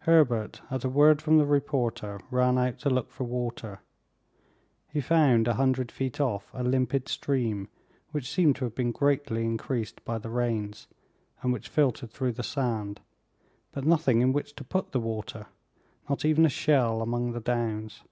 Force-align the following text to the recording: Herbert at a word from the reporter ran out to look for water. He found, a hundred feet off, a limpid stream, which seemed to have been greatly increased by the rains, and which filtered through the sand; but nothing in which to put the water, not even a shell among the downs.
Herbert 0.00 0.60
at 0.70 0.84
a 0.84 0.88
word 0.90 1.22
from 1.22 1.38
the 1.38 1.46
reporter 1.46 2.20
ran 2.30 2.58
out 2.58 2.78
to 2.80 2.90
look 2.90 3.10
for 3.10 3.24
water. 3.24 3.80
He 4.90 5.00
found, 5.00 5.48
a 5.48 5.54
hundred 5.54 5.90
feet 5.90 6.20
off, 6.20 6.50
a 6.52 6.62
limpid 6.62 7.08
stream, 7.08 7.70
which 8.10 8.30
seemed 8.30 8.56
to 8.56 8.64
have 8.66 8.74
been 8.74 8.92
greatly 8.92 9.46
increased 9.46 10.04
by 10.04 10.18
the 10.18 10.28
rains, 10.28 10.88
and 11.40 11.54
which 11.54 11.70
filtered 11.70 12.10
through 12.10 12.32
the 12.32 12.42
sand; 12.42 13.00
but 13.72 13.86
nothing 13.86 14.20
in 14.20 14.34
which 14.34 14.54
to 14.56 14.62
put 14.64 14.92
the 14.92 15.00
water, 15.00 15.46
not 16.06 16.22
even 16.26 16.44
a 16.44 16.50
shell 16.50 17.00
among 17.00 17.32
the 17.32 17.40
downs. 17.40 18.02